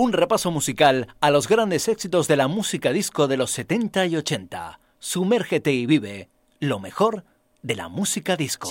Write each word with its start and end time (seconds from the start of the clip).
Un 0.00 0.12
repaso 0.12 0.52
musical 0.52 1.08
a 1.18 1.32
los 1.32 1.48
grandes 1.48 1.88
éxitos 1.88 2.28
de 2.28 2.36
la 2.36 2.46
música 2.46 2.92
disco 2.92 3.26
de 3.26 3.36
los 3.36 3.50
70 3.50 4.06
y 4.06 4.14
80. 4.14 4.78
Sumérgete 5.00 5.72
y 5.72 5.86
vive 5.86 6.28
lo 6.60 6.78
mejor 6.78 7.24
de 7.62 7.74
la 7.74 7.88
música 7.88 8.36
disco. 8.36 8.68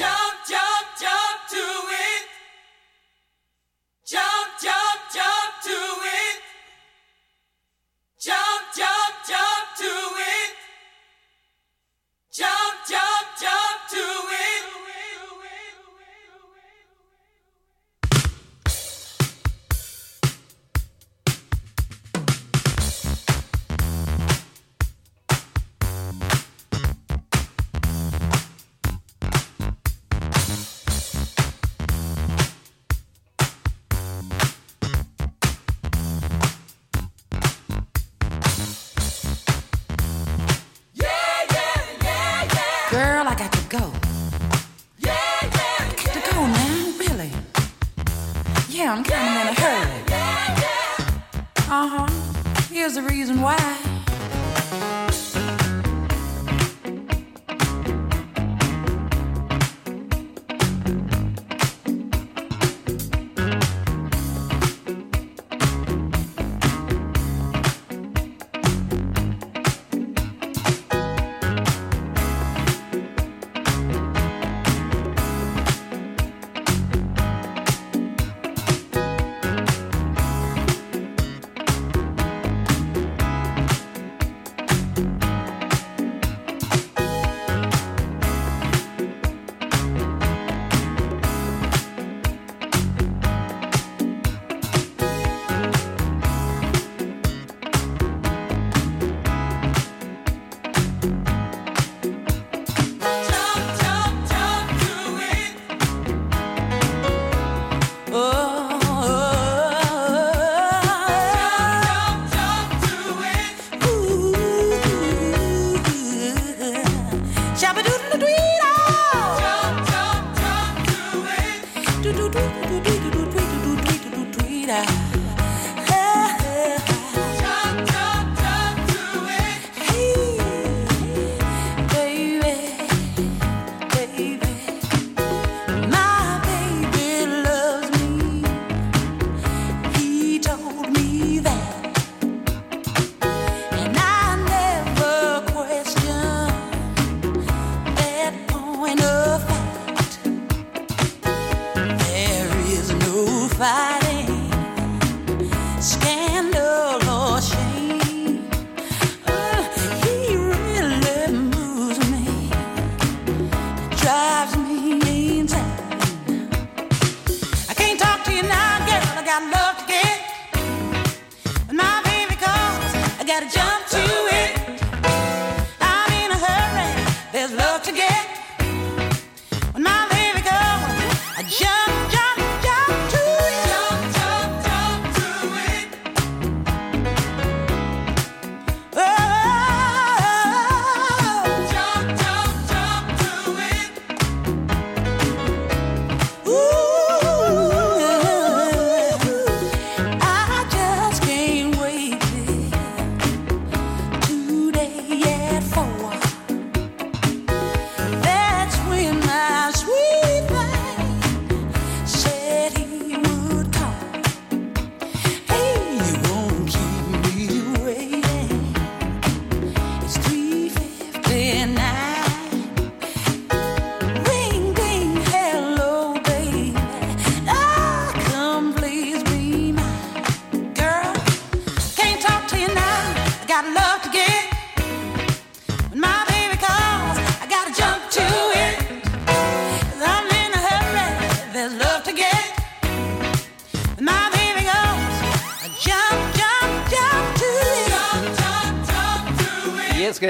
Que 52.87 53.76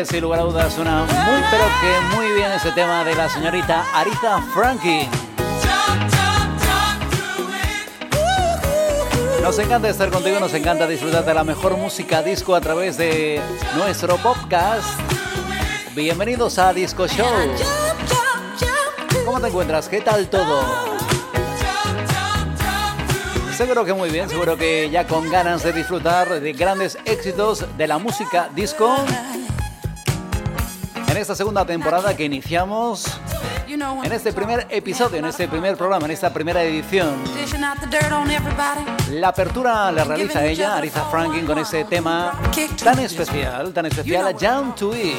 sin 0.10 0.22
lugar 0.22 0.40
a 0.40 0.44
dudas 0.44 0.74
suena 0.74 1.04
muy 1.04 1.44
pero 1.52 1.64
que 1.82 2.16
muy 2.16 2.34
bien 2.34 2.50
ese 2.52 2.72
tema 2.72 3.04
de 3.04 3.14
la 3.14 3.28
señorita 3.28 3.86
Arita 3.94 4.42
Frankie. 4.54 5.08
Nos 9.42 9.60
encanta 9.60 9.90
estar 9.90 10.10
contigo, 10.10 10.40
nos 10.40 10.54
encanta 10.54 10.88
disfrutar 10.88 11.26
de 11.26 11.34
la 11.34 11.44
mejor 11.44 11.76
música 11.76 12.22
disco 12.22 12.56
a 12.56 12.62
través 12.62 12.98
de 12.98 13.42
nuestro 13.76 14.18
podcast. 14.18 14.88
Bienvenidos 15.94 16.58
a 16.58 16.74
Disco 16.74 17.08
Show. 17.08 17.28
¿Cómo 19.26 19.42
te 19.42 19.48
encuentras? 19.48 19.90
¿Qué 19.90 20.00
tal 20.00 20.30
todo? 20.30 20.62
Seguro 23.58 23.84
que 23.84 23.94
muy 23.94 24.10
bien, 24.10 24.30
seguro 24.30 24.56
que 24.56 24.90
ya 24.90 25.08
con 25.08 25.30
ganas 25.30 25.64
de 25.64 25.74
disfrutar 25.74 26.40
de 26.40 26.54
grandes 26.54 26.98
éxitos 27.06 27.66
de 27.76 27.88
la 27.88 27.98
música 27.98 28.50
disco 28.54 28.96
esta 31.28 31.36
segunda 31.36 31.66
temporada 31.66 32.16
que 32.16 32.24
iniciamos 32.24 33.06
en 33.68 34.12
este 34.14 34.32
primer 34.32 34.66
episodio, 34.70 35.18
en 35.18 35.26
este 35.26 35.50
primer 35.50 35.76
programa, 35.76 36.06
en 36.06 36.12
esta 36.12 36.32
primera 36.32 36.64
edición. 36.64 37.22
La 39.12 39.28
apertura 39.28 39.92
la 39.92 40.06
realiza 40.06 40.46
ella, 40.46 40.78
Aretha 40.78 41.04
Franklin, 41.12 41.46
con 41.46 41.58
ese 41.58 41.84
tema 41.84 42.32
tan 42.82 43.00
especial, 43.00 43.74
tan 43.74 43.88
especial, 43.88 44.38
Jump 44.40 44.76
to 44.78 44.96
It. 44.96 45.18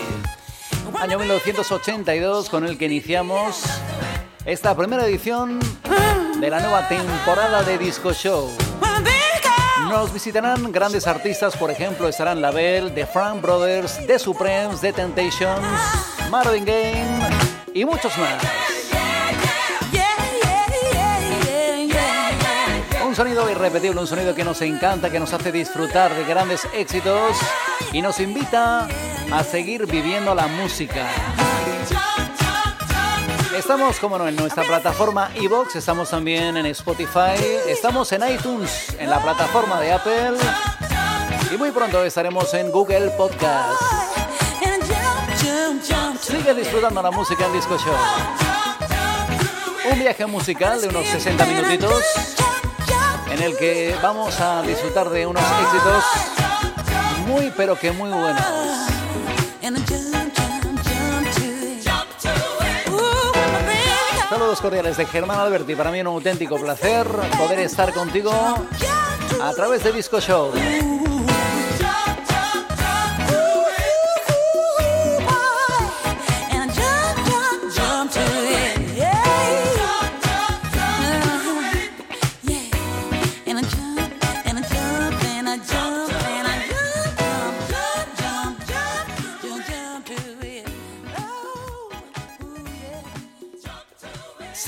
Año 0.98 1.18
1982 1.18 2.48
con 2.48 2.64
el 2.64 2.78
que 2.78 2.86
iniciamos 2.86 3.64
esta 4.46 4.74
primera 4.74 5.04
edición 5.04 5.60
de 6.40 6.48
la 6.48 6.60
nueva 6.60 6.88
temporada 6.88 7.62
de 7.64 7.76
Disco 7.76 8.14
Show. 8.14 8.67
Nos 9.88 10.12
visitarán 10.12 10.70
grandes 10.70 11.06
artistas, 11.06 11.56
por 11.56 11.70
ejemplo, 11.70 12.08
estarán 12.08 12.42
Label, 12.42 12.92
The 12.92 13.06
Frank 13.06 13.40
Brothers, 13.40 13.98
The 14.06 14.18
Supremes, 14.18 14.80
The 14.80 14.92
Temptations, 14.92 15.60
Marvin 16.30 16.66
Gaye 16.66 17.04
y 17.72 17.86
muchos 17.86 18.16
más. 18.18 18.42
Un 23.06 23.16
sonido 23.16 23.50
irrepetible, 23.50 23.98
un 23.98 24.06
sonido 24.06 24.34
que 24.34 24.44
nos 24.44 24.60
encanta, 24.60 25.10
que 25.10 25.18
nos 25.18 25.32
hace 25.32 25.50
disfrutar 25.50 26.14
de 26.14 26.24
grandes 26.24 26.68
éxitos 26.74 27.38
y 27.90 28.02
nos 28.02 28.20
invita 28.20 28.86
a 29.32 29.42
seguir 29.42 29.86
viviendo 29.86 30.34
la 30.34 30.46
música. 30.46 31.06
Estamos, 33.56 33.98
como 33.98 34.18
no, 34.18 34.28
en 34.28 34.36
nuestra 34.36 34.62
plataforma 34.64 35.30
iBox, 35.34 35.76
estamos 35.76 36.10
también 36.10 36.56
en 36.56 36.66
Spotify, 36.66 37.42
estamos 37.66 38.12
en 38.12 38.28
iTunes, 38.28 38.94
en 38.98 39.10
la 39.10 39.20
plataforma 39.20 39.80
de 39.80 39.92
Apple 39.92 40.36
y 41.52 41.56
muy 41.56 41.70
pronto 41.70 42.04
estaremos 42.04 42.52
en 42.54 42.70
Google 42.70 43.10
Podcast. 43.10 43.80
Sigue 46.20 46.54
disfrutando 46.54 47.02
la 47.02 47.10
música 47.10 47.46
en 47.46 47.52
Disco 47.54 47.78
Show. 47.78 47.94
Un 49.92 49.98
viaje 49.98 50.26
musical 50.26 50.80
de 50.80 50.88
unos 50.88 51.06
60 51.06 51.46
minutitos 51.46 52.02
en 53.30 53.42
el 53.42 53.56
que 53.56 53.96
vamos 54.02 54.38
a 54.40 54.62
disfrutar 54.62 55.08
de 55.08 55.26
unos 55.26 55.42
éxitos 55.42 56.04
muy 57.26 57.52
pero 57.56 57.78
que 57.78 57.92
muy 57.92 58.10
buenos. 58.10 58.44
Saludos 64.28 64.60
cordiales 64.60 64.98
de 64.98 65.06
Germán 65.06 65.38
Alberti. 65.38 65.74
Para 65.74 65.90
mí 65.90 66.02
un 66.02 66.08
auténtico 66.08 66.56
placer 66.56 67.06
poder 67.38 67.60
estar 67.60 67.94
contigo 67.94 68.30
a 69.42 69.52
través 69.54 69.82
de 69.82 69.92
Disco 69.92 70.20
Show. 70.20 70.52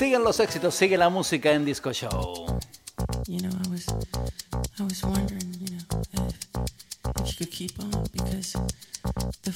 Siguen 0.01 0.23
los 0.23 0.39
éxitos, 0.39 0.73
sigue 0.73 0.97
la 0.97 1.09
música 1.09 1.51
en 1.51 1.63
Disco 1.63 1.93
Show. 1.93 2.47
You 3.27 3.37
know, 3.37 3.51
I 3.51 3.69
was, 3.69 5.03
wondering, 5.03 5.53
you 5.59 5.75
know, 5.75 6.01
if, 6.13 7.27
you 7.27 7.33
could 7.37 7.51
keep 7.51 7.79
on 7.79 7.91
because 8.11 8.53
the 9.43 9.51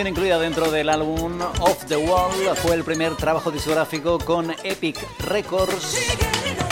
incluida 0.00 0.38
dentro 0.38 0.70
del 0.70 0.88
álbum 0.88 1.38
Off 1.60 1.84
the 1.86 1.96
Wall 1.96 2.32
fue 2.56 2.74
el 2.74 2.82
primer 2.82 3.14
trabajo 3.14 3.50
discográfico 3.50 4.18
con 4.18 4.50
Epic 4.64 4.98
Records 5.20 6.16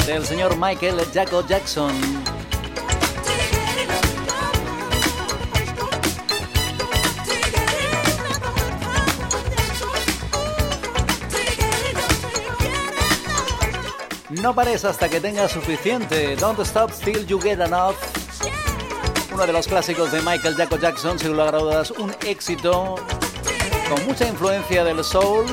del 0.06 0.24
señor 0.24 0.56
Michael 0.56 0.96
Jaco 1.12 1.46
Jackson. 1.46 1.92
No 14.30 14.54
pares 14.54 14.84
hasta 14.84 15.08
que 15.08 15.20
tengas 15.20 15.52
suficiente. 15.52 16.36
Don't 16.36 16.58
stop 16.60 16.90
till 17.04 17.26
you 17.26 17.38
get 17.38 17.60
enough. 17.60 18.09
Uno 19.40 19.46
de 19.46 19.52
los 19.54 19.68
clásicos 19.68 20.12
de 20.12 20.20
Michael 20.20 20.54
Jackson, 20.54 21.18
sin 21.18 21.30
lugar 21.30 21.54
a 21.54 21.58
dudas, 21.60 21.90
un 21.92 22.14
éxito 22.26 22.96
con 23.88 24.04
mucha 24.04 24.28
influencia 24.28 24.84
del 24.84 25.02
soul. 25.02 25.46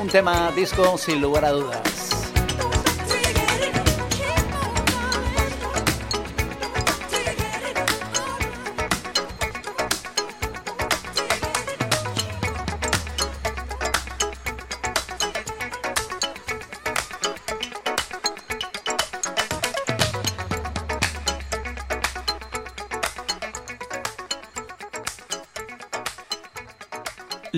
Un 0.00 0.08
tema 0.08 0.50
disco 0.56 0.98
sin 0.98 1.20
lugar 1.20 1.44
a 1.44 1.50
dudas. 1.52 1.97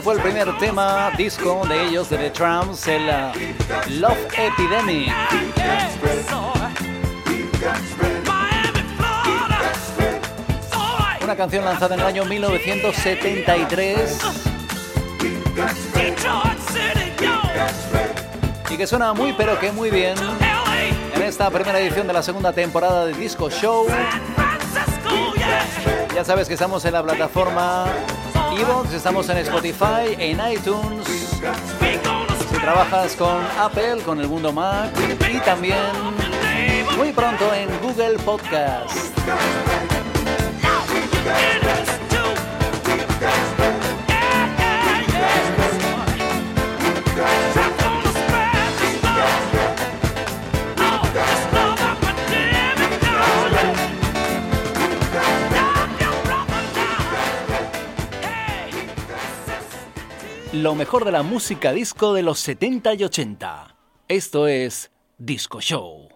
Fue 0.00 0.14
el 0.14 0.20
primer 0.22 0.56
tema 0.58 1.10
disco 1.16 1.66
de 1.68 1.88
ellos, 1.88 2.08
de 2.08 2.16
The 2.16 2.30
Tramps, 2.30 2.86
el 2.86 3.02
uh, 3.08 3.32
Love 3.98 4.28
Epidemic. 4.38 5.12
Una 11.24 11.34
canción 11.34 11.64
lanzada 11.64 11.96
en 11.96 12.00
el 12.02 12.06
año 12.06 12.24
1973 12.24 14.18
y 18.70 18.76
que 18.76 18.86
suena 18.86 19.12
muy 19.12 19.32
pero 19.32 19.58
que 19.58 19.72
muy 19.72 19.90
bien 19.90 20.14
en 21.14 21.22
esta 21.22 21.50
primera 21.50 21.80
edición 21.80 22.06
de 22.06 22.12
la 22.12 22.22
segunda 22.22 22.52
temporada 22.52 23.06
de 23.06 23.14
Disco 23.14 23.50
Show. 23.50 23.88
Ya 26.14 26.24
sabes 26.24 26.46
que 26.46 26.54
estamos 26.54 26.84
en 26.84 26.92
la 26.92 27.02
plataforma 27.02 27.86
Evox, 28.58 28.92
estamos 28.92 29.28
en 29.28 29.38
Spotify, 29.38 30.14
en 30.18 30.40
iTunes. 30.52 31.06
Si 31.06 32.58
trabajas 32.58 33.14
con 33.16 33.42
Apple, 33.58 34.02
con 34.04 34.20
el 34.20 34.28
mundo 34.28 34.52
Mac 34.52 34.90
y 35.32 35.38
también 35.38 35.76
muy 36.96 37.12
pronto 37.12 37.52
en 37.54 37.68
Google 37.80 38.18
Podcast. 38.24 39.10
Lo 60.62 60.74
mejor 60.74 61.04
de 61.04 61.12
la 61.12 61.22
música 61.22 61.72
disco 61.72 62.12
de 62.12 62.22
los 62.22 62.38
70 62.40 62.94
y 62.94 63.04
80. 63.04 63.76
Esto 64.08 64.46
es 64.46 64.90
Disco 65.16 65.60
Show. 65.60 66.09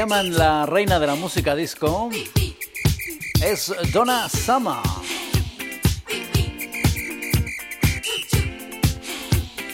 Llaman 0.00 0.34
la 0.34 0.64
reina 0.64 0.98
de 0.98 1.06
la 1.06 1.14
música 1.14 1.54
disco, 1.54 2.08
es 3.42 3.70
Donna 3.92 4.30
Summer. 4.30 4.78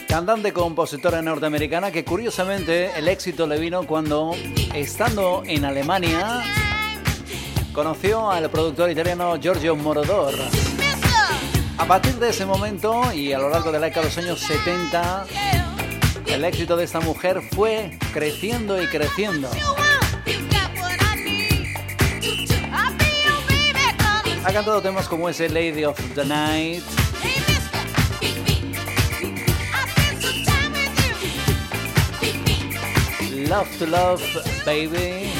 Cantante 0.05 0.51
compositora 0.51 1.21
norteamericana 1.21 1.93
que 1.93 2.03
curiosamente 2.03 2.91
el 2.97 3.07
éxito 3.07 3.47
le 3.47 3.57
vino 3.57 3.83
cuando, 3.87 4.35
estando 4.73 5.43
en 5.45 5.63
Alemania, 5.63 6.43
conoció 7.71 8.29
al 8.29 8.49
productor 8.49 8.91
italiano 8.91 9.39
Giorgio 9.39 9.77
Morodor. 9.77 10.33
A 11.77 11.85
partir 11.85 12.15
de 12.15 12.31
ese 12.31 12.45
momento 12.45 13.13
y 13.13 13.31
a 13.31 13.39
lo 13.39 13.47
largo 13.47 13.71
de 13.71 13.79
la 13.79 13.85
década 13.85 14.01
de 14.01 14.09
los 14.09 14.17
años 14.17 14.41
70, 14.41 15.25
el 16.25 16.43
éxito 16.43 16.75
de 16.75 16.83
esta 16.83 16.99
mujer 16.99 17.41
fue 17.55 17.97
creciendo 18.11 18.81
y 18.83 18.87
creciendo. 18.87 19.49
Ha 24.47 24.53
cantado 24.53 24.81
temas 24.81 25.09
como 25.09 25.27
ese 25.27 25.49
Lady 25.49 25.83
of 25.83 25.99
the 26.15 26.23
Night. 26.23 26.81
Love 33.49 33.77
to 33.77 33.85
Love, 33.87 34.23
Baby. 34.65 35.33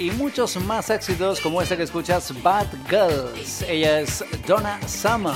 Y 0.00 0.10
muchos 0.10 0.56
más 0.56 0.90
éxitos 0.90 1.38
como 1.38 1.62
este 1.62 1.76
que 1.76 1.84
escuchas, 1.84 2.34
Bad 2.42 2.66
Girls. 2.90 3.62
Ella 3.62 4.00
es 4.00 4.24
Donna 4.44 4.80
Summer. 4.88 5.32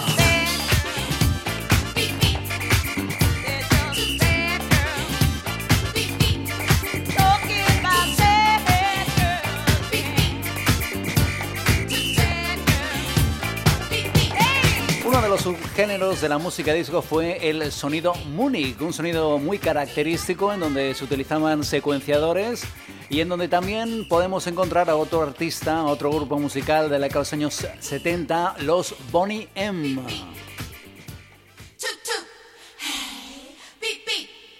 Subgéneros 15.42 16.20
de 16.20 16.28
la 16.28 16.38
música 16.38 16.72
disco 16.72 17.02
fue 17.02 17.48
el 17.48 17.72
sonido 17.72 18.14
Munich, 18.34 18.80
un 18.80 18.92
sonido 18.92 19.38
muy 19.38 19.58
característico 19.58 20.52
en 20.52 20.60
donde 20.60 20.94
se 20.94 21.04
utilizaban 21.04 21.64
secuenciadores 21.64 22.64
y 23.08 23.20
en 23.20 23.28
donde 23.28 23.48
también 23.48 24.08
podemos 24.08 24.46
encontrar 24.46 24.90
a 24.90 24.96
otro 24.96 25.22
artista, 25.22 25.84
otro 25.84 26.10
grupo 26.10 26.38
musical 26.38 26.88
de 26.88 26.98
la 26.98 27.08
de 27.08 27.14
los 27.14 27.32
años 27.32 27.66
70, 27.80 28.56
los 28.60 28.94
Bonnie 29.10 29.48
M. 29.54 30.02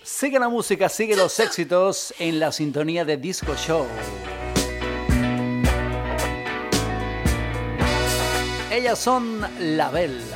Sigue 0.03 0.39
la 0.39 0.49
música, 0.49 0.89
sigue 0.89 1.15
los 1.15 1.39
éxitos 1.41 2.15
en 2.19 2.41
la 2.41 2.51
sintonía 2.51 3.05
de 3.05 3.17
Disco 3.19 3.55
Show. 3.55 3.87
Ellas 8.71 8.99
son 8.99 9.41
La 9.77 9.91
Bella. 9.91 10.36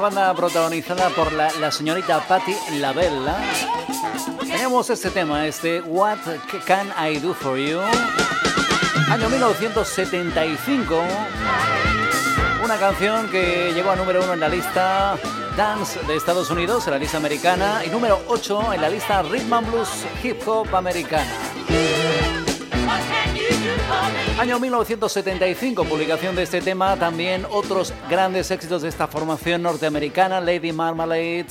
Banda 0.00 0.34
protagonizada 0.34 1.10
por 1.10 1.30
la, 1.32 1.70
señorita 1.70 2.26
Patti 2.26 2.56
LaBella. 2.78 3.36
Tenemos 4.40 4.88
este 4.88 5.10
tema, 5.10 5.46
este 5.46 5.82
What 5.82 6.18
Can 6.66 6.88
I 6.98 7.18
Do 7.18 7.34
For 7.34 7.58
You? 7.58 7.80
Año 9.10 9.28
1975. 9.28 11.02
Una 12.64 12.76
canción 12.78 13.28
que 13.28 13.72
llegó 13.74 13.90
a 13.90 13.96
número 13.96 14.24
uno 14.24 14.32
en 14.32 14.40
la 14.40 14.48
lista 14.48 15.18
Dance 15.56 16.00
de 16.06 16.16
Estados 16.16 16.50
Unidos, 16.50 16.86
en 16.86 16.92
la 16.92 16.98
lista 16.98 17.18
americana, 17.18 17.84
y 17.84 17.90
número 17.90 18.22
8 18.28 18.72
en 18.72 18.80
la 18.80 18.88
lista 18.88 19.22
Rhythm 19.22 19.52
and 19.52 19.70
Blues 19.70 20.06
Hip 20.22 20.48
Hop 20.48 20.74
americana. 20.74 21.49
Año 24.40 24.58
1975, 24.58 25.84
publicación 25.84 26.34
de 26.34 26.44
este 26.44 26.62
tema, 26.62 26.96
también 26.96 27.46
otros 27.50 27.92
grandes 28.08 28.50
éxitos 28.50 28.80
de 28.80 28.88
esta 28.88 29.06
formación 29.06 29.60
norteamericana, 29.60 30.40
Lady 30.40 30.72
Marmalade, 30.72 31.48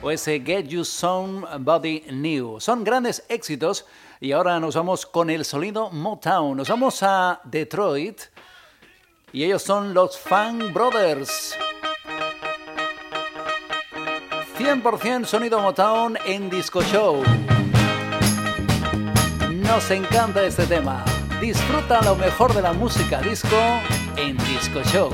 o 0.00 0.10
ese 0.10 0.40
Get 0.40 0.66
You 0.66 0.82
Somebody 0.82 2.04
New. 2.10 2.58
Son 2.58 2.82
grandes 2.82 3.26
éxitos 3.28 3.84
y 4.20 4.32
ahora 4.32 4.58
nos 4.58 4.74
vamos 4.74 5.04
con 5.04 5.28
el 5.28 5.44
sonido 5.44 5.90
Motown. 5.90 6.56
Nos 6.56 6.70
vamos 6.70 7.02
a 7.02 7.42
Detroit 7.44 8.22
y 9.34 9.44
ellos 9.44 9.60
son 9.60 9.92
los 9.92 10.18
Funk 10.18 10.72
Brothers. 10.72 11.58
100% 14.58 15.26
sonido 15.26 15.60
Motown 15.60 16.16
en 16.24 16.48
Disco 16.48 16.80
Show. 16.84 17.22
Nos 19.50 19.90
encanta 19.90 20.42
este 20.42 20.64
tema. 20.64 21.04
Disfruta 21.40 22.02
lo 22.02 22.16
mejor 22.16 22.52
de 22.52 22.60
la 22.60 22.74
música 22.74 23.22
disco 23.22 23.56
en 24.16 24.36
Disco 24.36 24.82
Show. 24.92 25.10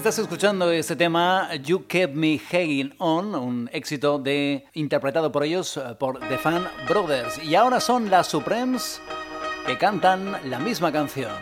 Estás 0.00 0.18
escuchando 0.18 0.72
este 0.72 0.96
tema 0.96 1.54
You 1.56 1.86
Kept 1.86 2.14
Me 2.14 2.38
Hanging 2.38 2.94
On, 2.96 3.34
un 3.34 3.70
éxito 3.70 4.18
de, 4.18 4.64
interpretado 4.72 5.30
por 5.30 5.44
ellos 5.44 5.76
eh, 5.76 5.94
por 5.98 6.18
The 6.20 6.38
Fan 6.38 6.66
Brothers. 6.88 7.38
Y 7.44 7.54
ahora 7.54 7.80
son 7.80 8.08
las 8.08 8.28
Supremes 8.28 9.02
que 9.66 9.76
cantan 9.76 10.38
la 10.48 10.58
misma 10.58 10.90
canción. 10.90 11.34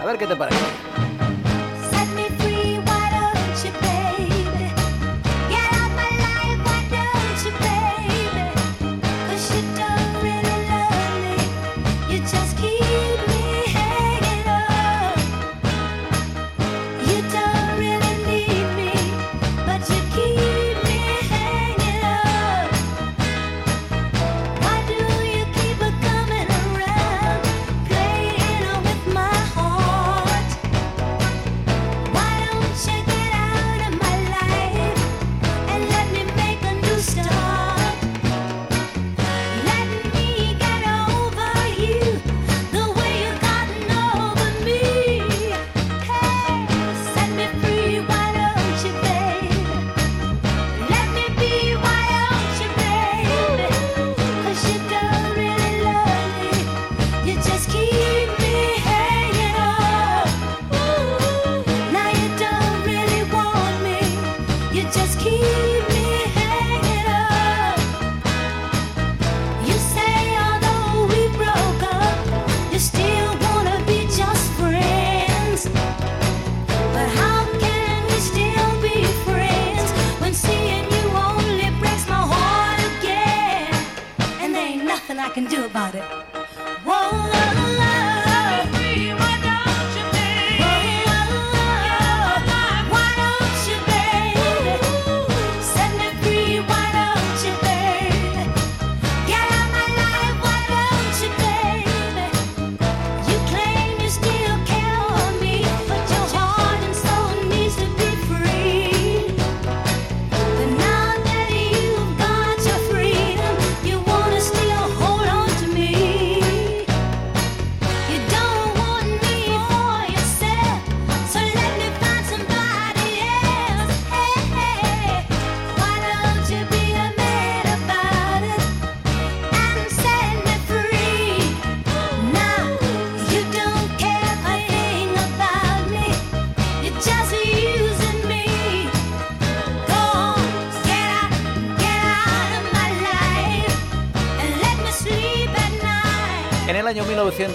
A 0.00 0.06
ver 0.06 0.16
qué 0.16 0.26
te 0.26 0.36
parece. 0.36 1.25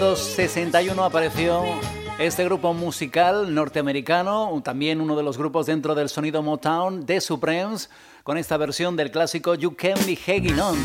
1961 0.01 1.03
apareció 1.03 1.63
este 2.17 2.43
grupo 2.43 2.73
musical 2.73 3.53
norteamericano, 3.53 4.59
también 4.63 4.99
uno 4.99 5.15
de 5.15 5.21
los 5.21 5.37
grupos 5.37 5.67
dentro 5.67 5.93
del 5.93 6.09
sonido 6.09 6.41
Motown, 6.41 7.05
The 7.05 7.21
Supremes, 7.21 7.91
con 8.23 8.39
esta 8.39 8.57
versión 8.57 8.95
del 8.95 9.11
clásico 9.11 9.53
You 9.53 9.75
Can 9.75 9.93
Be 10.07 10.15
Hanging 10.15 10.59
On. 10.59 10.75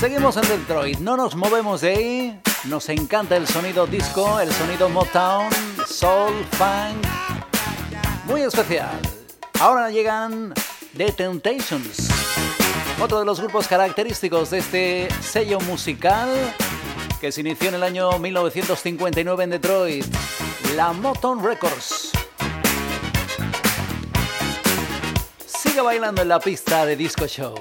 Seguimos 0.00 0.38
en 0.38 0.48
Detroit, 0.48 1.00
no 1.00 1.14
nos 1.18 1.36
movemos 1.36 1.82
de 1.82 1.90
ahí. 1.90 2.40
Nos 2.64 2.88
encanta 2.88 3.36
el 3.36 3.46
sonido 3.46 3.86
disco, 3.86 4.40
el 4.40 4.50
sonido 4.50 4.88
Motown, 4.88 5.50
soul, 5.86 6.32
funk. 6.52 7.06
Muy 8.24 8.40
especial. 8.40 8.98
Ahora 9.60 9.90
llegan 9.90 10.54
The 10.96 11.12
Temptations, 11.12 12.13
otro 13.00 13.18
de 13.18 13.24
los 13.24 13.40
grupos 13.40 13.66
característicos 13.66 14.50
de 14.50 14.58
este 14.58 15.08
sello 15.20 15.60
musical 15.60 16.28
que 17.20 17.32
se 17.32 17.40
inició 17.40 17.68
en 17.68 17.74
el 17.76 17.82
año 17.82 18.18
1959 18.18 19.44
en 19.44 19.50
Detroit, 19.50 20.06
la 20.76 20.92
Motown 20.92 21.42
Records. 21.42 22.10
Sigue 25.46 25.80
bailando 25.80 26.22
en 26.22 26.28
la 26.28 26.38
pista 26.38 26.84
de 26.86 26.96
Disco 26.96 27.26
Show. 27.26 27.54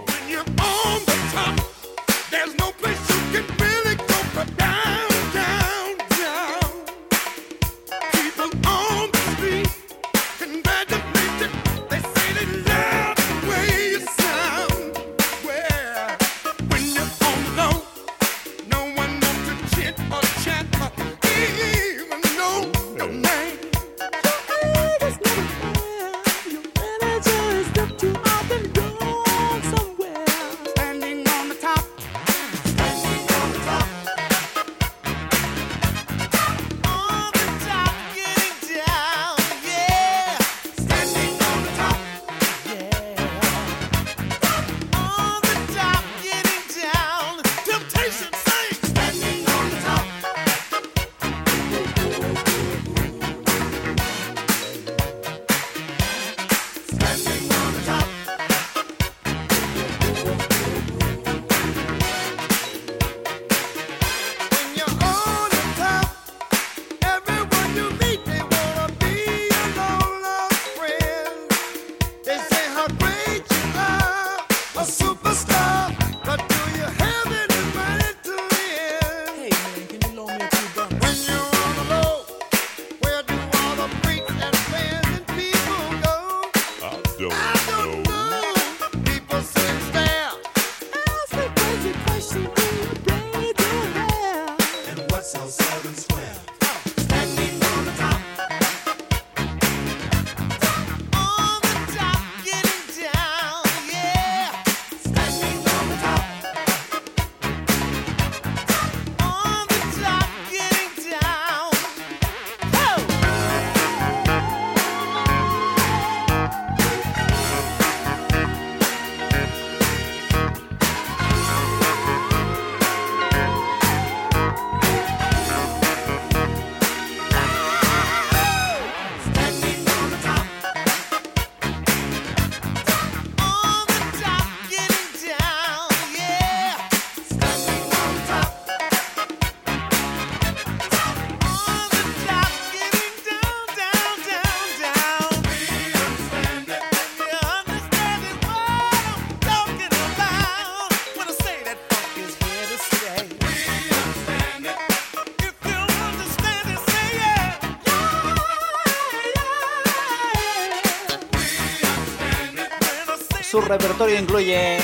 Repertorio 163.65 164.19
incluye 164.19 164.77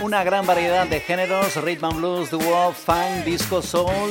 una 0.00 0.24
gran 0.24 0.46
variedad 0.46 0.86
de 0.86 1.00
géneros, 1.00 1.56
rhythm 1.56 1.84
and 1.86 1.96
blues, 1.96 2.30
doo 2.30 2.72
funk, 2.72 3.24
disco, 3.24 3.62
soul. 3.62 4.10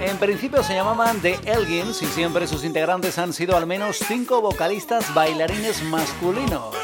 En 0.00 0.16
principio 0.18 0.62
se 0.62 0.74
llamaban 0.74 1.20
The 1.20 1.38
Elgins 1.44 2.02
y 2.02 2.06
siempre 2.06 2.46
sus 2.46 2.64
integrantes 2.64 3.18
han 3.18 3.32
sido 3.32 3.56
al 3.56 3.66
menos 3.66 3.98
cinco 3.98 4.40
vocalistas 4.40 5.12
bailarines 5.12 5.82
masculinos. 5.82 6.74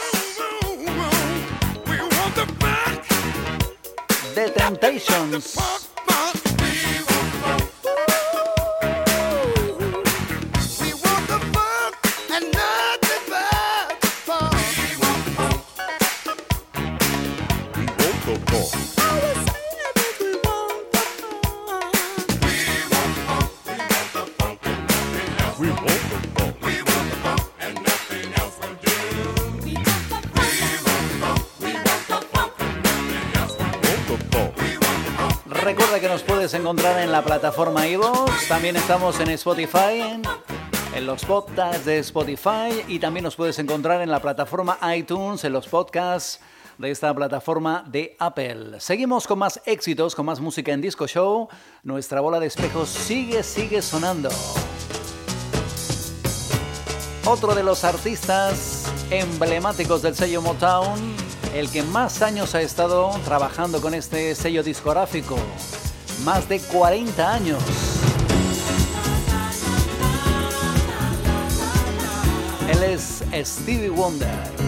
The 4.34 4.50
Temptations. 4.50 5.73
Encontrar 36.54 37.00
en 37.00 37.10
la 37.10 37.22
plataforma 37.22 37.86
iVoox. 37.86 38.48
También 38.48 38.76
estamos 38.76 39.18
en 39.20 39.28
Spotify, 39.30 40.20
en, 40.94 41.06
los 41.06 41.24
podcasts 41.24 41.84
de 41.84 41.98
Spotify 41.98 42.84
y 42.86 42.98
también 42.98 43.24
nos 43.24 43.34
puedes 43.34 43.58
encontrar 43.58 44.02
en 44.02 44.10
la 44.10 44.20
plataforma 44.20 44.78
iTunes, 44.94 45.42
en 45.44 45.52
los 45.52 45.66
podcasts 45.66 46.40
de 46.76 46.90
esta 46.90 47.14
plataforma 47.14 47.84
de 47.86 48.16
Apple. 48.18 48.78
Seguimos 48.78 49.26
con 49.26 49.38
más 49.38 49.60
éxitos, 49.64 50.14
con 50.14 50.26
más 50.26 50.40
música 50.40 50.72
en 50.72 50.80
Disco 50.80 51.06
Show. 51.06 51.48
Nuestra 51.82 52.20
bola 52.20 52.40
de 52.40 52.46
espejos 52.46 52.88
sigue, 52.88 53.42
sigue 53.42 53.80
sonando. 53.80 54.28
Otro 57.26 57.54
de 57.54 57.62
los 57.62 57.84
artistas 57.84 58.92
emblemáticos 59.10 60.02
del 60.02 60.14
sello 60.14 60.42
Motown, 60.42 61.23
el 61.54 61.70
que 61.70 61.84
más 61.84 62.20
años 62.20 62.54
ha 62.56 62.62
estado 62.62 63.10
trabajando 63.24 63.80
con 63.80 63.94
este 63.94 64.34
sello 64.34 64.64
discográfico 64.64 65.36
más 66.24 66.48
de 66.48 66.58
40 66.58 67.32
años. 67.32 67.62
Él 72.68 72.82
es 72.82 73.22
Stevie 73.46 73.90
Wonder. 73.90 74.63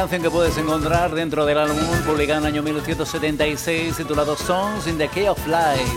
Canción 0.00 0.22
que 0.22 0.30
puedes 0.30 0.56
encontrar 0.56 1.14
dentro 1.14 1.44
del 1.44 1.58
álbum 1.58 1.76
publicado 2.06 2.38
en 2.38 2.46
el 2.46 2.52
año 2.54 2.62
1976 2.62 3.98
titulado 3.98 4.34
Songs 4.34 4.86
in 4.86 4.96
the 4.96 5.06
Key 5.08 5.28
of 5.28 5.38
Life. 5.46 5.92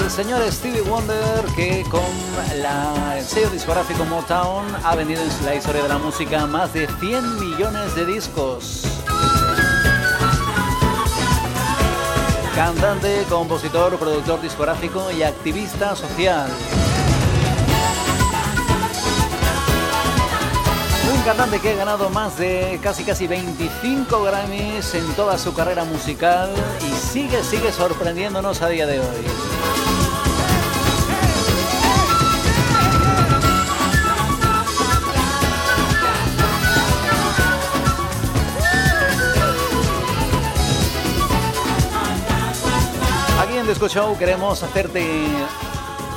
El 0.00 0.10
señor 0.10 0.40
Stevie 0.50 0.80
Wonder 0.80 1.44
que 1.54 1.84
con 1.90 2.00
el 2.52 3.22
sello 3.22 3.50
discográfico 3.50 4.06
Motown 4.06 4.64
ha 4.82 4.96
vendido 4.96 5.20
en 5.20 5.44
la 5.44 5.56
historia 5.56 5.82
de 5.82 5.90
la 5.90 5.98
música 5.98 6.46
más 6.46 6.72
de 6.72 6.88
100 7.00 7.38
millones 7.38 7.94
de 7.94 8.06
discos. 8.06 8.84
Cantante, 12.54 13.24
compositor, 13.28 13.98
productor 13.98 14.40
discográfico 14.40 15.10
y 15.10 15.22
activista 15.22 15.94
social. 15.94 16.48
Cantante 21.28 21.60
que 21.60 21.72
ha 21.72 21.76
ganado 21.76 22.08
más 22.08 22.38
de 22.38 22.80
casi 22.82 23.04
casi 23.04 23.26
25 23.26 24.22
Grammys 24.22 24.94
en 24.94 25.12
toda 25.12 25.36
su 25.36 25.52
carrera 25.52 25.84
musical 25.84 26.48
y 26.80 26.90
sigue, 26.90 27.44
sigue 27.44 27.70
sorprendiéndonos 27.70 28.62
a 28.62 28.68
día 28.70 28.86
de 28.86 28.98
hoy. 28.98 29.26
Disco 43.68 43.86
Show 43.86 44.16
queremos 44.16 44.62
hacerte 44.62 45.26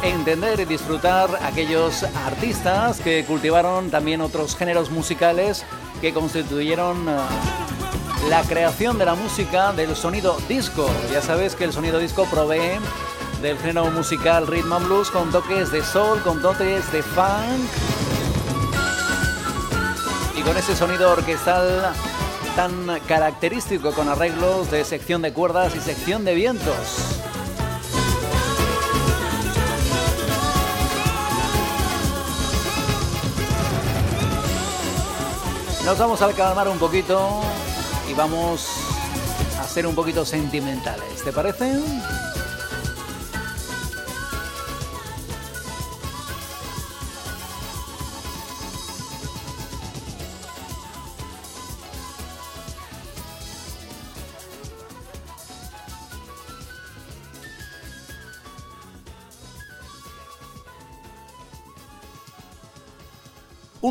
entender 0.03 0.59
y 0.59 0.65
disfrutar 0.65 1.29
aquellos 1.43 2.03
artistas 2.03 2.99
que 2.99 3.23
cultivaron 3.25 3.89
también 3.89 4.21
otros 4.21 4.55
géneros 4.55 4.89
musicales 4.89 5.63
que 6.01 6.13
constituyeron 6.13 7.07
uh, 7.07 7.21
la 8.29 8.41
creación 8.43 8.97
de 8.97 9.05
la 9.05 9.15
música 9.15 9.71
del 9.73 9.95
sonido 9.95 10.37
disco. 10.47 10.89
Ya 11.11 11.21
sabes 11.21 11.55
que 11.55 11.65
el 11.65 11.73
sonido 11.73 11.99
disco 11.99 12.25
provee 12.25 12.79
del 13.41 13.57
género 13.57 13.89
musical 13.91 14.47
rhythm 14.47 14.73
and 14.73 14.85
blues 14.87 15.09
con 15.09 15.31
toques 15.31 15.71
de 15.71 15.83
soul, 15.83 16.21
con 16.21 16.41
toques 16.41 16.91
de 16.91 17.03
funk 17.03 17.69
y 20.37 20.41
con 20.41 20.57
ese 20.57 20.75
sonido 20.75 21.11
orquestal 21.11 21.93
tan 22.55 22.99
característico 23.07 23.91
con 23.93 24.09
arreglos 24.09 24.69
de 24.71 24.83
sección 24.83 25.21
de 25.21 25.31
cuerdas 25.33 25.75
y 25.75 25.79
sección 25.79 26.25
de 26.25 26.35
vientos. 26.35 27.20
Nos 35.85 35.97
vamos 35.97 36.21
a 36.21 36.31
calmar 36.33 36.67
un 36.69 36.77
poquito 36.77 37.41
y 38.09 38.13
vamos 38.13 38.67
a 39.59 39.63
ser 39.63 39.87
un 39.87 39.95
poquito 39.95 40.23
sentimentales. 40.23 41.23
¿Te 41.23 41.33
parece? 41.33 41.73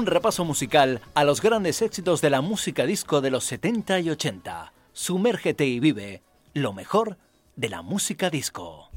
Un 0.01 0.07
repaso 0.07 0.47
musical 0.47 1.03
a 1.13 1.25
los 1.25 1.43
grandes 1.43 1.83
éxitos 1.83 2.23
de 2.23 2.31
la 2.31 2.41
música 2.41 2.87
disco 2.87 3.21
de 3.21 3.31
los 3.31 3.45
70 3.45 4.01
y 4.01 4.09
80. 4.09 4.73
Sumérgete 4.95 5.67
y 5.67 5.79
vive 5.79 6.23
lo 6.55 6.73
mejor 6.73 7.19
de 7.55 7.69
la 7.69 7.83
música 7.83 8.31
disco. 8.31 8.89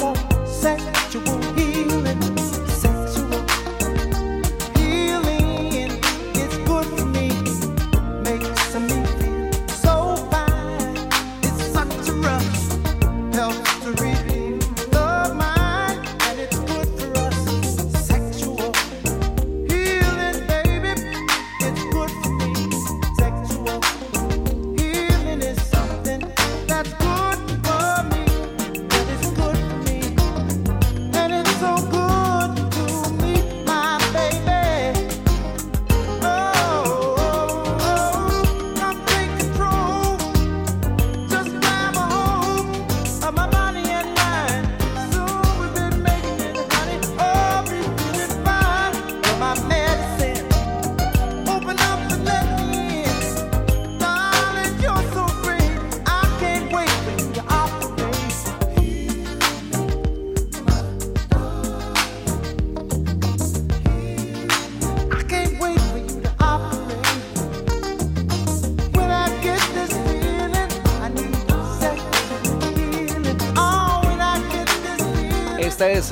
homosexual. 0.00 1.39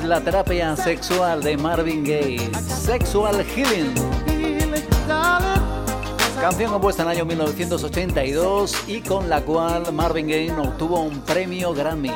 La 0.03 0.21
terapia 0.21 0.75
sexual 0.75 1.41
de 1.41 1.57
Marvin 1.57 2.03
Gaye, 2.03 2.49
Sexual 2.67 3.43
Healing. 3.43 3.93
Canción 6.39 6.71
compuesta 6.71 7.03
en 7.03 7.09
el 7.09 7.17
año 7.17 7.25
1982 7.25 8.87
y 8.87 9.01
con 9.01 9.29
la 9.29 9.41
cual 9.41 9.91
Marvin 9.91 10.27
Gaye 10.27 10.51
obtuvo 10.51 11.01
un 11.01 11.21
premio 11.21 11.73
Grammy. 11.73 12.11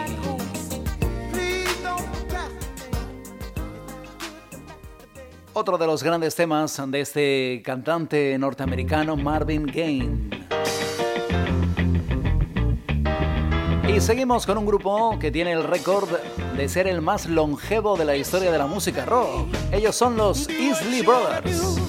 Otro 5.53 5.77
de 5.77 5.85
los 5.85 6.03
grandes 6.03 6.35
temas 6.35 6.81
de 6.87 7.01
este 7.01 7.61
cantante 7.65 8.37
norteamericano 8.37 9.15
Marvin 9.15 9.65
Gaye. 9.65 10.09
Y 13.87 14.01
seguimos 14.01 14.45
con 14.45 14.57
un 14.57 14.65
grupo 14.65 15.17
que 15.19 15.31
tiene 15.31 15.51
el 15.51 15.63
récord 15.63 16.09
de 16.55 16.69
ser 16.69 16.87
el 16.87 17.01
más 17.01 17.25
longevo 17.25 17.97
de 17.97 18.05
la 18.05 18.15
historia 18.15 18.51
de 18.51 18.57
la 18.57 18.67
música 18.67 19.05
rock. 19.05 19.47
Ellos 19.71 19.95
son 19.95 20.17
los 20.17 20.49
Isley 20.49 21.01
Brothers. 21.01 21.79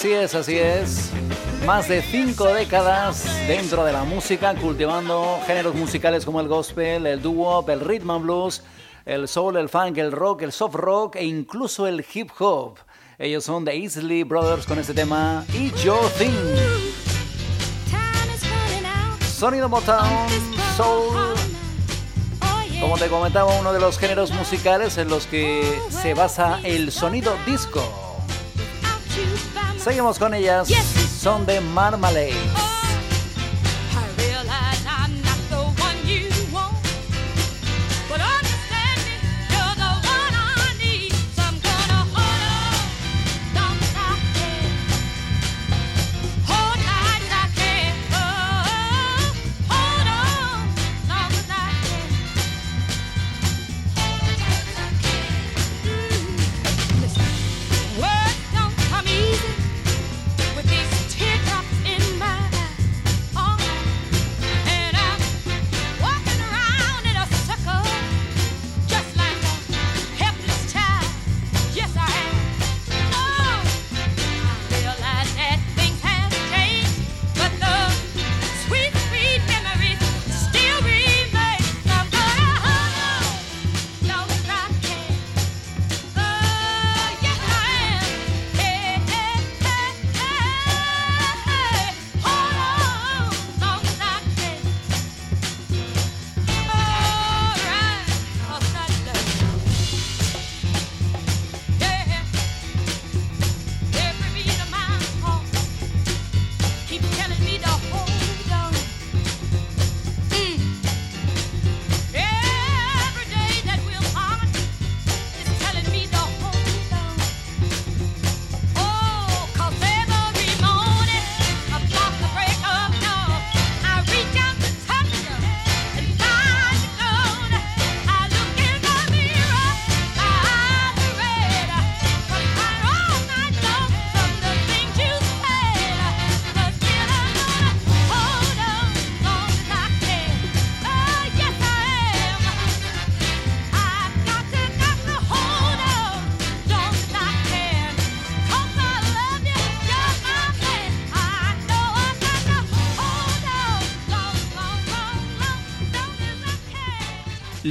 Así 0.00 0.14
es, 0.14 0.34
así 0.34 0.58
es. 0.58 1.10
Más 1.66 1.86
de 1.86 2.00
cinco 2.00 2.46
décadas 2.46 3.22
dentro 3.46 3.84
de 3.84 3.92
la 3.92 4.02
música, 4.02 4.54
cultivando 4.54 5.38
géneros 5.46 5.74
musicales 5.74 6.24
como 6.24 6.40
el 6.40 6.48
gospel, 6.48 7.06
el 7.06 7.20
doo-wop, 7.20 7.68
el 7.68 7.80
rhythm 7.80 8.10
and 8.10 8.22
blues, 8.22 8.62
el 9.04 9.28
soul, 9.28 9.58
el 9.58 9.68
funk, 9.68 9.98
el 9.98 10.10
rock, 10.10 10.40
el 10.40 10.52
soft 10.52 10.74
rock 10.74 11.16
e 11.16 11.24
incluso 11.24 11.86
el 11.86 12.02
hip 12.14 12.30
hop. 12.38 12.78
Ellos 13.18 13.44
son 13.44 13.66
The 13.66 13.76
Easley 13.76 14.22
Brothers 14.22 14.64
con 14.64 14.78
este 14.78 14.94
tema 14.94 15.44
Eat 15.52 15.76
Your 15.84 16.08
Thing. 16.12 16.32
Sonido 19.20 19.68
Motown, 19.68 20.08
Soul. 20.78 21.34
Como 22.80 22.96
te 22.96 23.08
comentaba, 23.08 23.54
uno 23.60 23.74
de 23.74 23.80
los 23.80 23.98
géneros 23.98 24.30
musicales 24.30 24.96
en 24.96 25.10
los 25.10 25.26
que 25.26 25.78
se 25.90 26.14
basa 26.14 26.58
el 26.64 26.90
sonido 26.90 27.36
disco. 27.44 28.09
Seguimos 29.82 30.18
con 30.18 30.34
ellas. 30.34 30.68
Son 31.20 31.46
de 31.46 31.60
Marmalade. 31.60 32.59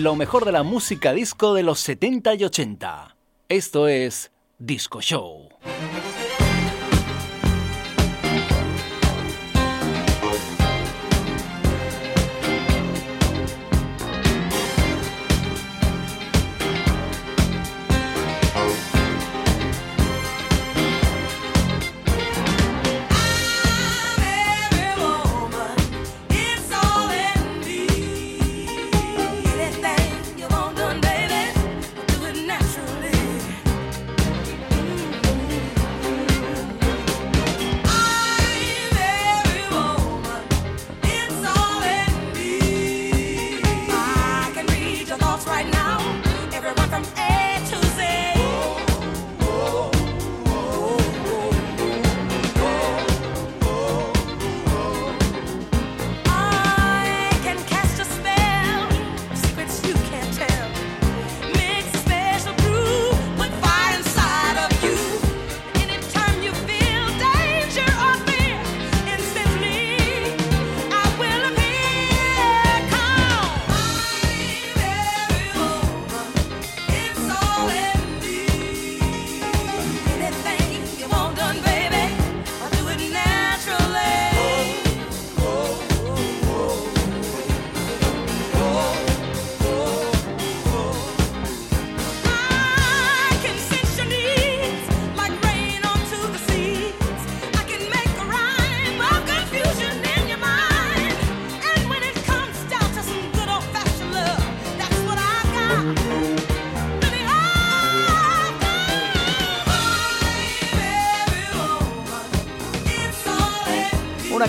Lo 0.03 0.15
mejor 0.15 0.45
de 0.45 0.51
la 0.51 0.63
música 0.63 1.13
disco 1.13 1.53
de 1.53 1.63
los 1.63 1.79
70 1.81 2.35
y 2.35 2.43
80. 2.45 3.17
Esto 3.49 3.87
es 3.87 4.31
Disco 4.57 5.01
Show. 5.01 5.48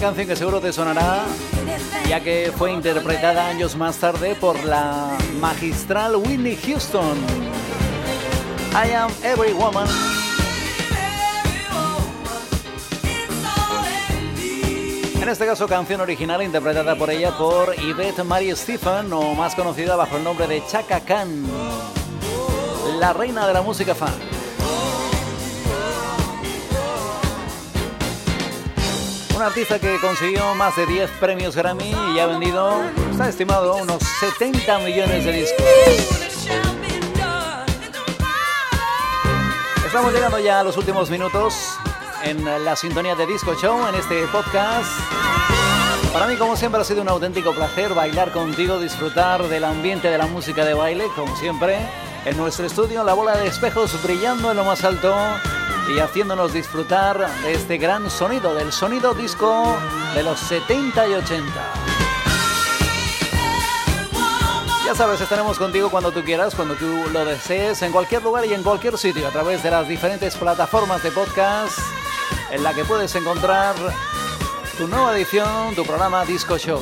Canción 0.00 0.26
que 0.26 0.34
seguro 0.34 0.62
te 0.62 0.72
sonará, 0.72 1.24
ya 2.08 2.20
que 2.20 2.50
fue 2.56 2.72
interpretada 2.72 3.48
años 3.48 3.76
más 3.76 3.98
tarde 3.98 4.34
por 4.34 4.64
la 4.64 5.18
magistral 5.38 6.16
Whitney 6.16 6.56
Houston. 6.56 7.18
I 8.72 8.94
am 8.94 9.10
every 9.22 9.52
woman. 9.52 9.86
En 15.20 15.28
este 15.28 15.44
caso, 15.44 15.68
canción 15.68 16.00
original 16.00 16.42
interpretada 16.42 16.96
por 16.96 17.10
ella 17.10 17.36
por 17.36 17.74
Yvette 17.76 18.24
Marie 18.24 18.56
Stephen, 18.56 19.12
o 19.12 19.34
más 19.34 19.54
conocida 19.54 19.96
bajo 19.96 20.16
el 20.16 20.24
nombre 20.24 20.46
de 20.46 20.62
Chaka 20.66 21.00
Khan, 21.00 21.44
la 22.98 23.12
reina 23.12 23.46
de 23.46 23.52
la 23.52 23.60
música 23.60 23.94
fan. 23.94 24.29
Un 29.40 29.46
artista 29.46 29.78
que 29.78 29.98
consiguió 30.00 30.54
más 30.54 30.76
de 30.76 30.84
10 30.84 31.12
premios 31.12 31.56
Grammy 31.56 31.94
y 32.14 32.18
ha 32.18 32.26
vendido, 32.26 32.74
está 33.10 33.30
estimado, 33.30 33.74
unos 33.76 34.02
70 34.20 34.80
millones 34.80 35.24
de 35.24 35.32
discos. 35.32 35.66
Estamos 39.86 40.12
llegando 40.12 40.38
ya 40.40 40.60
a 40.60 40.62
los 40.62 40.76
últimos 40.76 41.08
minutos 41.08 41.54
en 42.22 42.44
la 42.44 42.76
sintonía 42.76 43.14
de 43.14 43.26
Disco 43.26 43.54
Show, 43.54 43.88
en 43.88 43.94
este 43.94 44.26
podcast. 44.26 44.90
Para 46.12 46.26
mí, 46.26 46.36
como 46.36 46.54
siempre, 46.54 46.82
ha 46.82 46.84
sido 46.84 47.00
un 47.00 47.08
auténtico 47.08 47.54
placer 47.54 47.94
bailar 47.94 48.32
contigo, 48.32 48.78
disfrutar 48.78 49.48
del 49.48 49.64
ambiente 49.64 50.10
de 50.10 50.18
la 50.18 50.26
música 50.26 50.66
de 50.66 50.74
baile, 50.74 51.06
como 51.16 51.34
siempre. 51.36 51.78
En 52.26 52.36
nuestro 52.36 52.66
estudio, 52.66 53.02
la 53.04 53.14
bola 53.14 53.38
de 53.38 53.46
espejos 53.46 54.02
brillando 54.02 54.50
en 54.50 54.58
lo 54.58 54.64
más 54.64 54.84
alto 54.84 55.14
y 55.88 55.98
haciéndonos 55.98 56.52
disfrutar 56.52 57.18
de 57.42 57.52
este 57.54 57.78
gran 57.78 58.10
sonido, 58.10 58.54
del 58.54 58.72
sonido 58.72 59.14
disco 59.14 59.76
de 60.14 60.22
los 60.22 60.38
70 60.40 61.08
y 61.08 61.14
80. 61.14 61.44
Ya 64.86 64.94
sabes, 64.94 65.20
estaremos 65.20 65.58
contigo 65.58 65.90
cuando 65.90 66.10
tú 66.10 66.22
quieras, 66.24 66.54
cuando 66.54 66.74
tú 66.74 66.86
lo 67.12 67.24
desees, 67.24 67.80
en 67.82 67.92
cualquier 67.92 68.22
lugar 68.22 68.44
y 68.46 68.54
en 68.54 68.62
cualquier 68.62 68.98
sitio, 68.98 69.26
a 69.28 69.30
través 69.30 69.62
de 69.62 69.70
las 69.70 69.86
diferentes 69.86 70.36
plataformas 70.36 71.02
de 71.02 71.12
podcast 71.12 71.78
en 72.50 72.62
la 72.62 72.74
que 72.74 72.84
puedes 72.84 73.14
encontrar 73.14 73.76
tu 74.76 74.88
nueva 74.88 75.16
edición, 75.16 75.74
tu 75.74 75.84
programa 75.84 76.24
Disco 76.24 76.58
Show. 76.58 76.80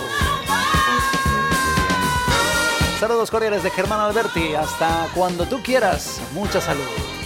Saludos 2.98 3.30
cordiales 3.30 3.62
de 3.62 3.70
Germán 3.70 4.00
Alberti, 4.00 4.54
hasta 4.54 5.08
cuando 5.14 5.46
tú 5.46 5.62
quieras, 5.62 6.20
mucha 6.32 6.60
salud. 6.60 7.17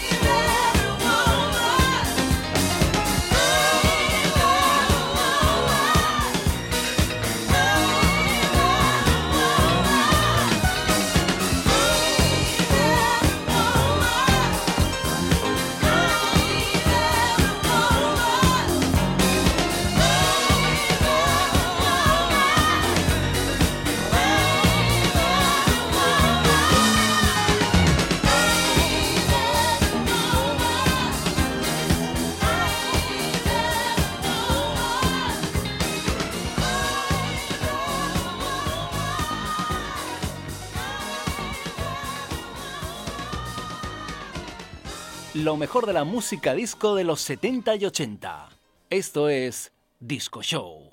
Lo 45.53 45.59
mejor 45.59 45.85
de 45.85 45.93
la 45.93 46.05
música 46.05 46.55
disco 46.55 46.95
de 46.95 47.05
los 47.05 47.21
70 47.21 47.77
y 47.77 47.85
80. 47.85 48.49
Esto 48.89 49.29
es 49.29 49.71
Disco 50.01 50.43
Show. 50.43 50.92